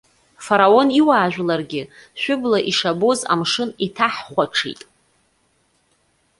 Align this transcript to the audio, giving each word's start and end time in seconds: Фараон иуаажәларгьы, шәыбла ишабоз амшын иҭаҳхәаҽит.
Фараон 0.45 0.87
иуаажәларгьы, 0.99 1.81
шәыбла 2.21 2.59
ишабоз 2.69 3.19
амшын 3.33 3.69
иҭаҳхәаҽит. 3.85 4.81